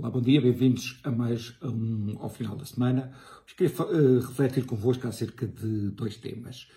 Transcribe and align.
Olá, 0.00 0.08
bom 0.08 0.22
dia, 0.22 0.40
bem-vindos 0.40 0.98
a 1.04 1.10
mais 1.10 1.54
um 1.62 2.16
ao 2.20 2.30
final 2.30 2.56
da 2.56 2.64
semana. 2.64 3.12
Hoje 3.44 3.54
queria 3.54 3.82
uh, 3.84 4.20
refletir 4.20 4.64
convosco 4.64 5.06
acerca 5.06 5.46
de 5.46 5.90
dois 5.90 6.16
temas. 6.16 6.70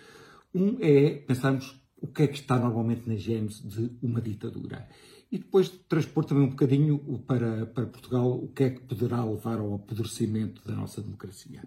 Um 0.53 0.75
é 0.81 1.11
pensarmos 1.25 1.73
o 2.01 2.07
que 2.07 2.23
é 2.23 2.27
que 2.27 2.39
está 2.39 2.59
normalmente 2.59 3.07
na 3.07 3.15
gênese 3.15 3.65
de 3.65 3.89
uma 4.01 4.19
ditadura 4.19 4.89
e 5.31 5.37
depois 5.37 5.69
transpor 5.69 6.25
também 6.25 6.43
um 6.43 6.49
bocadinho 6.49 6.99
para, 7.25 7.65
para 7.65 7.85
Portugal 7.85 8.29
o 8.29 8.49
que 8.49 8.65
é 8.65 8.69
que 8.71 8.81
poderá 8.81 9.23
levar 9.23 9.57
ao 9.57 9.73
apodrecimento 9.73 10.61
da 10.67 10.75
nossa 10.75 11.01
democracia. 11.01 11.63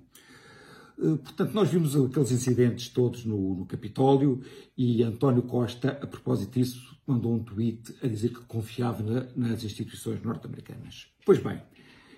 Uh, 0.98 1.18
portanto, 1.18 1.52
nós 1.52 1.68
vimos 1.68 1.94
aqueles 1.94 2.30
incidentes 2.30 2.88
todos 2.88 3.24
no, 3.24 3.54
no 3.54 3.66
Capitólio 3.66 4.40
e 4.76 5.02
António 5.02 5.42
Costa, 5.42 5.90
a 6.02 6.06
propósito 6.06 6.58
disso, 6.58 6.96
mandou 7.06 7.34
um 7.34 7.42
tweet 7.42 7.94
a 8.02 8.06
dizer 8.06 8.30
que 8.30 8.40
confiava 8.46 9.02
na, 9.02 9.26
nas 9.36 9.62
instituições 9.62 10.22
norte-americanas. 10.22 11.08
Pois 11.24 11.38
bem, 11.38 11.60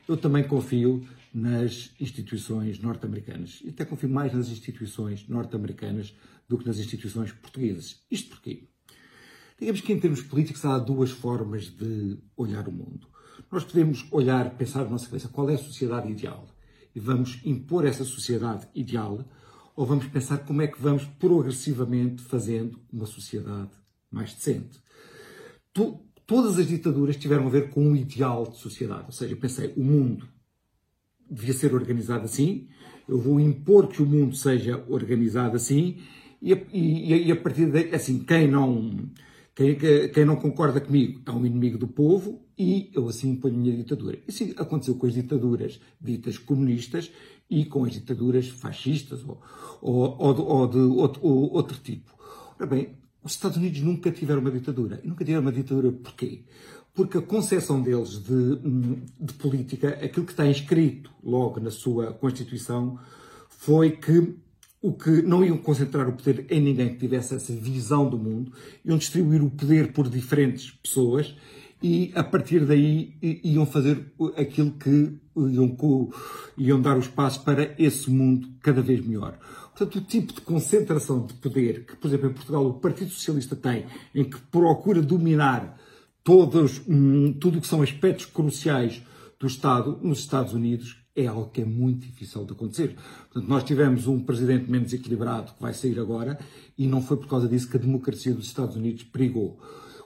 eu 0.09 0.17
também 0.17 0.45
confio 0.45 1.07
nas 1.35 1.93
instituições 2.01 2.81
norte-americanas. 2.81 3.61
E 3.65 3.69
até 3.69 3.85
confio 3.85 4.09
mais 4.09 4.33
nas 4.33 4.49
instituições 4.49 5.29
norte-americanas 5.29 6.15
do 6.49 6.57
que 6.57 6.67
nas 6.67 6.79
instituições 6.79 7.33
portuguesas. 7.33 8.01
Isto 8.11 8.31
porquê? 8.31 8.69
Digamos 9.59 9.81
que 9.81 9.93
em 9.93 9.99
termos 9.99 10.23
políticos 10.23 10.65
há 10.65 10.79
duas 10.79 11.11
formas 11.11 11.67
de 11.67 12.17
olhar 12.37 12.69
o 12.69 12.73
mundo. 12.73 13.09
Nós 13.51 13.65
podemos 13.65 14.07
olhar, 14.11 14.57
pensar 14.57 14.85
na 14.85 14.91
nossa 14.91 15.07
cabeça 15.07 15.29
qual 15.29 15.51
é 15.51 15.55
a 15.55 15.59
sociedade 15.59 16.11
ideal 16.11 16.49
e 16.95 17.01
vamos 17.01 17.41
impor 17.45 17.85
essa 17.85 18.05
sociedade 18.05 18.67
ideal 18.75 19.25
ou 19.77 19.87
vamos 19.87 20.07
pensar 20.07 20.39
como 20.39 20.61
é 20.61 20.67
que 20.67 20.81
vamos 20.81 21.05
progressivamente 21.05 22.23
fazendo 22.23 22.81
uma 22.93 23.07
sociedade 23.07 23.71
mais 24.11 24.35
decente. 24.35 24.81
Todas 26.27 26.59
as 26.59 26.67
ditaduras 26.67 27.17
tiveram 27.17 27.47
a 27.47 27.51
ver 27.51 27.71
com 27.71 27.87
um 27.87 27.95
ideal 27.95 28.45
de 28.49 28.57
sociedade. 28.59 29.05
Ou 29.07 29.13
seja, 29.13 29.35
eu 29.35 29.39
pensei, 29.39 29.73
o 29.77 29.85
mundo 29.85 30.29
devia 31.31 31.55
ser 31.55 31.73
organizado 31.73 32.25
assim, 32.25 32.69
eu 33.09 33.19
vou 33.19 33.39
impor 33.39 33.87
que 33.87 34.03
o 34.03 34.07
mundo 34.07 34.35
seja 34.35 34.85
organizado 34.89 35.57
assim, 35.57 35.99
e, 36.43 36.53
e, 36.73 37.27
e 37.27 37.33
a 37.33 37.37
partir 37.37 37.67
daí, 37.67 37.95
assim, 37.95 38.19
quem 38.19 38.49
não, 38.49 39.09
quem, 39.59 39.77
quem, 40.11 40.25
não 40.25 40.37
concorda 40.37 40.81
comigo 40.81 41.21
é 41.27 41.33
um 41.33 41.45
inimigo 41.45 41.77
do 41.77 41.89
povo 41.89 42.41
e 42.57 42.93
eu 42.95 43.09
assim 43.09 43.31
imponho 43.31 43.57
a 43.57 43.59
minha 43.59 43.77
ditadura. 43.77 44.17
Isso 44.29 44.45
aconteceu 44.57 44.95
com 44.95 45.09
as 45.09 45.15
ditaduras 45.15 45.81
ditas 46.01 46.39
comunistas 46.39 47.11
e 47.51 47.65
com 47.65 47.85
as 47.85 47.91
ditaduras 47.91 48.49
fascistas 48.49 49.25
ou, 49.25 49.43
ou, 49.83 50.17
ou, 50.17 50.47
ou 50.47 50.67
de 50.69 50.79
outro, 50.79 51.27
outro 51.27 51.77
tipo. 51.83 52.15
Ora 52.57 52.67
bem, 52.69 52.91
os 53.21 53.33
Estados 53.33 53.57
Unidos 53.57 53.81
nunca 53.81 54.13
tiveram 54.13 54.41
uma 54.41 54.53
ditadura. 54.53 55.01
E 55.03 55.09
nunca 55.09 55.25
tiveram 55.25 55.43
uma 55.43 55.51
ditadura 55.51 55.91
porquê? 55.91 56.45
Porque 56.95 57.19
a 57.19 57.23
concepção 57.23 57.83
deles 57.83 58.23
de, 58.23 58.61
de 59.21 59.33
política, 59.35 59.89
aquilo 60.01 60.25
que 60.25 60.33
está 60.35 60.47
inscrito 60.47 61.11
logo 61.21 61.59
na 61.59 61.73
sua 61.73 62.13
Constituição, 62.13 62.97
foi 63.49 63.91
que 63.91 64.37
o 64.81 64.93
que 64.93 65.23
não 65.23 65.45
iam 65.45 65.59
concentrar 65.59 66.09
o 66.09 66.13
poder 66.13 66.47
em 66.51 66.61
ninguém 66.61 66.91
que 66.91 66.99
tivesse 66.99 67.35
essa 67.35 67.53
visão 67.53 68.09
do 68.09 68.19
mundo, 68.19 68.53
iam 68.85 68.97
distribuir 68.97 69.43
o 69.43 69.51
poder 69.51 69.93
por 69.93 70.09
diferentes 70.09 70.71
pessoas 70.71 71.35
e 71.83 72.13
a 72.15 72.25
partir 72.25 72.65
daí 72.65 73.15
iam 73.45 73.67
fazer 73.67 74.13
aquilo 74.37 74.73
que 74.73 75.19
iam, 75.37 75.77
iam 76.57 76.81
dar 76.81 76.97
os 76.97 77.09
passos 77.09 77.43
para 77.43 77.75
esse 77.79 78.11
mundo 78.11 78.49
cada 78.61 78.83
vez 78.83 79.05
melhor. 79.05 79.39
Portanto, 79.77 79.97
o 79.97 80.01
tipo 80.01 80.33
de 80.33 80.41
concentração 80.41 81.25
de 81.25 81.35
poder 81.35 81.87
que, 81.87 81.97
por 81.97 82.09
exemplo, 82.09 82.31
em 82.31 82.33
Portugal 82.33 82.67
o 82.67 82.75
Partido 82.75 83.11
Socialista 83.11 83.55
tem, 83.55 83.87
em 84.13 84.25
que 84.25 84.39
procura 84.51 85.01
dominar 85.01 85.79
todos, 86.25 86.83
hum, 86.89 87.33
tudo 87.33 87.59
o 87.59 87.61
que 87.61 87.67
são 87.67 87.81
aspectos 87.81 88.27
cruciais 88.27 89.03
do 89.39 89.47
Estado, 89.47 89.99
nos 90.03 90.19
Estados 90.19 90.53
Unidos, 90.53 90.97
é 91.19 91.27
algo 91.27 91.51
que 91.51 91.63
é 91.63 91.65
muito 91.65 92.07
difícil 92.07 92.45
de 92.45 92.53
acontecer. 92.53 92.97
Portanto, 93.31 93.49
nós 93.49 93.65
tivemos 93.65 94.07
um 94.07 94.21
presidente 94.21 94.71
menos 94.71 94.93
equilibrado 94.93 95.53
que 95.53 95.61
vai 95.61 95.75
sair 95.75 95.99
agora 95.99 96.39
e 96.77 96.87
não 96.87 97.03
foi 97.03 97.17
por 97.17 97.27
causa 97.27 97.49
disso 97.49 97.69
que 97.69 97.77
a 97.77 97.81
democracia 97.81 98.33
dos 98.33 98.47
Estados 98.47 98.77
Unidos 98.77 99.03
perigou. 99.03 99.59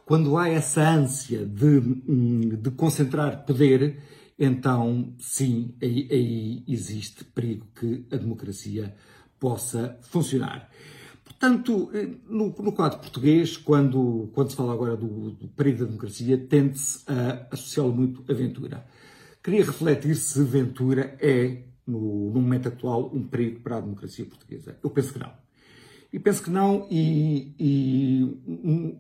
Quando 0.06 0.36
há 0.38 0.48
essa 0.48 0.88
ânsia 0.88 1.44
de, 1.44 1.78
hum, 2.08 2.58
de 2.60 2.70
concentrar 2.70 3.44
poder, 3.44 3.98
então 4.38 5.14
sim, 5.18 5.74
aí, 5.82 6.08
aí 6.10 6.64
existe 6.66 7.24
perigo 7.24 7.66
que 7.78 8.06
a 8.10 8.16
democracia 8.16 8.94
possa 9.38 9.98
funcionar. 10.02 10.70
Portanto, 11.24 11.90
eh, 11.92 12.08
no, 12.28 12.54
no, 12.58 12.72
quadro 12.72 13.00
português, 13.00 13.56
quando, 13.56 14.30
quando 14.32 14.50
se 14.50 14.56
fala 14.56 14.72
agora 14.72 14.96
do, 14.96 15.30
do 15.32 15.48
perigo 15.48 15.80
da 15.80 15.84
democracia, 15.86 16.38
tende-se 16.38 17.02
a 17.06 17.48
associá-lo 17.50 17.92
muito 17.92 18.24
a 18.30 18.34
Ventura. 18.34 18.84
Queria 19.42 19.64
refletir 19.64 20.14
se 20.14 20.42
Ventura 20.44 21.16
é, 21.20 21.62
no, 21.86 22.30
no, 22.30 22.40
momento 22.40 22.68
atual, 22.68 23.10
um 23.12 23.26
perigo 23.26 23.60
para 23.60 23.78
a 23.78 23.80
democracia 23.80 24.24
portuguesa. 24.24 24.76
Eu 24.82 24.90
penso 24.90 25.12
que 25.12 25.18
não. 25.18 25.32
E 26.12 26.18
penso 26.18 26.42
que 26.42 26.50
não, 26.50 26.86
e, 26.90 27.54
e 27.58 28.36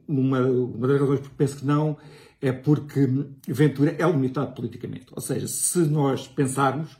uma, 0.08 0.40
uma 0.40 0.88
das 0.88 1.00
razões 1.00 1.20
por 1.20 1.30
que 1.30 1.36
penso 1.36 1.58
que 1.58 1.66
não 1.66 1.96
é 2.40 2.50
porque 2.50 3.08
Ventura 3.46 3.94
é 3.98 4.10
limitado 4.10 4.54
politicamente. 4.54 5.06
Ou 5.12 5.20
seja, 5.20 5.46
se 5.46 5.78
nós 5.80 6.26
pensarmos 6.26 6.96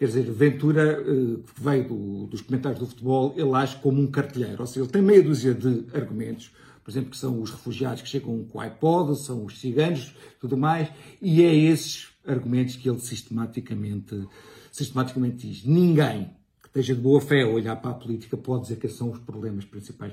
Quer 0.00 0.06
dizer, 0.06 0.22
Ventura, 0.30 0.92
eh, 0.92 1.42
que 1.54 1.62
veio 1.62 1.86
do, 1.86 2.26
dos 2.28 2.40
comentários 2.40 2.80
do 2.80 2.86
futebol, 2.86 3.34
ele 3.36 3.54
age 3.54 3.76
como 3.82 4.00
um 4.00 4.06
cartilheiro. 4.06 4.56
Ou 4.60 4.66
seja, 4.66 4.80
ele 4.80 4.88
tem 4.90 5.02
meia 5.02 5.22
dúzia 5.22 5.52
de 5.52 5.84
argumentos, 5.92 6.50
por 6.82 6.90
exemplo, 6.90 7.10
que 7.10 7.18
são 7.18 7.38
os 7.42 7.50
refugiados 7.50 8.00
que 8.00 8.08
chegam 8.08 8.42
com 8.44 8.56
o 8.56 8.60
iPod, 8.62 9.14
são 9.22 9.44
os 9.44 9.60
ciganos, 9.60 10.14
tudo 10.40 10.56
mais, 10.56 10.88
e 11.20 11.42
é 11.42 11.54
esses 11.54 12.08
argumentos 12.30 12.76
que 12.76 12.88
ele 12.88 13.00
sistematicamente, 13.00 14.26
sistematicamente 14.70 15.48
diz. 15.48 15.64
Ninguém 15.64 16.30
que 16.62 16.68
esteja 16.68 16.94
de 16.94 17.00
boa 17.00 17.20
fé 17.20 17.42
a 17.42 17.48
olhar 17.48 17.76
para 17.76 17.90
a 17.90 17.94
política 17.94 18.36
pode 18.36 18.62
dizer 18.62 18.76
que 18.76 18.88
são 18.88 19.10
os 19.10 19.18
problemas 19.18 19.64
principais 19.64 20.12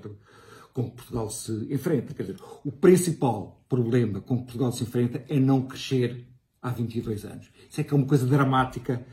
com 0.73 0.89
que 0.89 0.95
Portugal 0.95 1.29
se 1.29 1.51
enfrenta. 1.69 2.13
Quer 2.13 2.23
dizer, 2.23 2.37
o 2.63 2.71
principal 2.71 3.63
problema 3.69 4.21
com 4.21 4.37
que 4.37 4.43
Portugal 4.43 4.71
se 4.71 4.83
enfrenta 4.83 5.23
é 5.27 5.39
não 5.39 5.61
crescer 5.61 6.25
há 6.61 6.69
22 6.69 7.25
anos. 7.25 7.49
Isso 7.69 7.81
é 7.81 7.83
que 7.83 7.93
é 7.93 7.97
uma 7.97 8.05
coisa 8.05 8.25
dramática 8.25 9.05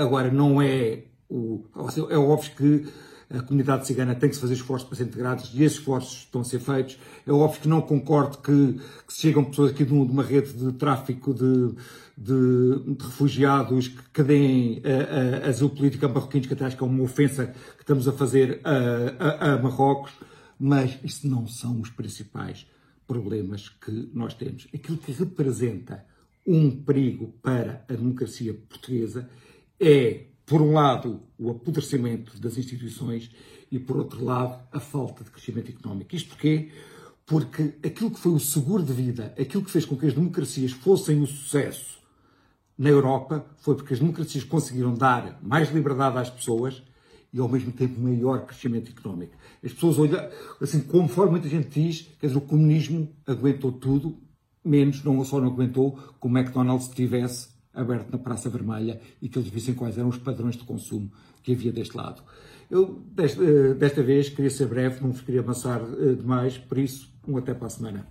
Agora, 0.00 0.30
não 0.30 0.60
é 0.60 1.04
o. 1.28 1.64
É 2.10 2.18
óbvio 2.18 2.50
que 2.56 2.92
a 3.30 3.42
comunidade 3.42 3.86
cigana 3.86 4.14
tem 4.14 4.28
que 4.28 4.34
se 4.36 4.40
fazer 4.40 4.54
esforços 4.54 4.88
para 4.88 4.96
ser 4.96 5.04
integrados 5.04 5.50
e 5.52 5.62
esses 5.62 5.78
esforços 5.78 6.20
estão 6.20 6.40
a 6.40 6.44
ser 6.44 6.60
feitos. 6.60 6.98
É 7.26 7.32
óbvio 7.32 7.60
que 7.60 7.68
não 7.68 7.82
concordo 7.82 8.38
que, 8.38 8.80
que 9.06 9.12
chegam 9.12 9.44
pessoas 9.44 9.70
aqui 9.72 9.84
de, 9.84 9.92
uma 9.92 10.22
rede 10.22 10.52
de 10.52 10.72
tráfico 10.72 11.34
de, 11.34 11.74
de, 12.16 12.94
de 12.96 13.04
refugiados 13.04 13.88
que, 13.88 14.02
que 14.14 14.22
deem 14.22 14.82
a, 14.82 15.46
a, 15.46 15.48
asilo 15.50 15.70
político 15.70 16.06
a 16.06 16.08
marroquinos, 16.08 16.46
que 16.46 16.54
até 16.54 16.64
acho 16.64 16.76
que 16.76 16.82
é 16.82 16.86
uma 16.86 17.02
ofensa 17.02 17.46
que 17.76 17.82
estamos 17.82 18.08
a 18.08 18.12
fazer 18.12 18.60
a, 18.64 19.24
a, 19.24 19.54
a 19.54 19.62
Marrocos, 19.62 20.12
mas 20.58 20.98
isso 21.04 21.28
não 21.28 21.46
são 21.46 21.80
os 21.80 21.90
principais 21.90 22.66
problemas 23.06 23.68
que 23.68 24.10
nós 24.14 24.32
temos. 24.32 24.68
Aquilo 24.74 24.96
que 24.96 25.12
representa 25.12 26.04
um 26.46 26.70
perigo 26.70 27.34
para 27.42 27.84
a 27.88 27.92
democracia 27.92 28.54
portuguesa 28.54 29.28
é, 29.78 30.28
por 30.48 30.62
um 30.62 30.72
lado, 30.72 31.20
o 31.38 31.50
apodrecimento 31.50 32.40
das 32.40 32.56
instituições 32.56 33.30
e, 33.70 33.78
por 33.78 33.98
outro 33.98 34.24
lado, 34.24 34.58
a 34.72 34.80
falta 34.80 35.22
de 35.22 35.30
crescimento 35.30 35.70
económico. 35.70 36.16
Isto 36.16 36.30
porquê? 36.30 36.70
Porque 37.26 37.74
aquilo 37.84 38.10
que 38.10 38.18
foi 38.18 38.32
o 38.32 38.40
seguro 38.40 38.82
de 38.82 38.94
vida, 38.94 39.34
aquilo 39.38 39.62
que 39.62 39.70
fez 39.70 39.84
com 39.84 39.94
que 39.94 40.06
as 40.06 40.14
democracias 40.14 40.72
fossem 40.72 41.20
o 41.20 41.26
sucesso 41.26 41.98
na 42.78 42.88
Europa, 42.88 43.44
foi 43.58 43.74
porque 43.74 43.92
as 43.92 44.00
democracias 44.00 44.42
conseguiram 44.42 44.94
dar 44.94 45.38
mais 45.42 45.70
liberdade 45.70 46.16
às 46.16 46.30
pessoas 46.30 46.82
e, 47.30 47.38
ao 47.38 47.48
mesmo 47.48 47.70
tempo, 47.70 48.00
maior 48.00 48.46
crescimento 48.46 48.90
económico. 48.90 49.36
As 49.62 49.74
pessoas 49.74 49.98
olham, 49.98 50.30
assim, 50.62 50.80
conforme 50.80 51.32
muita 51.32 51.48
gente 51.48 51.68
diz, 51.68 52.08
quer 52.18 52.28
dizer, 52.28 52.38
o 52.38 52.40
comunismo 52.40 53.06
aguentou 53.26 53.70
tudo, 53.70 54.16
menos, 54.64 55.04
não 55.04 55.22
só 55.26 55.38
não 55.38 55.48
aguentou, 55.48 55.98
como 56.18 56.36
o 56.36 56.38
McDonald's 56.38 56.88
tivesse 56.88 57.57
aberto 57.74 58.10
na 58.10 58.18
Praça 58.18 58.48
Vermelha 58.48 59.00
e 59.20 59.28
que 59.28 59.38
eles 59.38 59.48
vissem 59.48 59.74
quais 59.74 59.96
eram 59.98 60.08
os 60.08 60.18
padrões 60.18 60.56
de 60.56 60.64
consumo 60.64 61.10
que 61.42 61.52
havia 61.52 61.72
deste 61.72 61.96
lado. 61.96 62.22
Eu, 62.70 63.02
desta, 63.12 63.42
eh, 63.42 63.74
desta 63.74 64.02
vez, 64.02 64.28
queria 64.28 64.50
ser 64.50 64.66
breve, 64.66 65.00
não 65.00 65.12
vos 65.12 65.22
queria 65.22 65.40
avançar 65.40 65.80
eh, 65.80 66.14
demais, 66.14 66.58
por 66.58 66.76
isso, 66.76 67.10
um 67.26 67.36
até 67.36 67.54
para 67.54 67.66
a 67.66 67.70
semana. 67.70 68.06